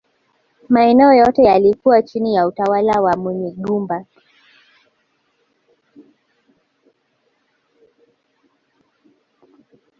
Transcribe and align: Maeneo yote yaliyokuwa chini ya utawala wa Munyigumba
Maeneo 0.69 1.13
yote 1.13 1.43
yaliyokuwa 1.43 2.01
chini 2.03 2.35
ya 2.35 2.47
utawala 2.47 3.01
wa 3.01 3.17
Munyigumba 3.17 4.05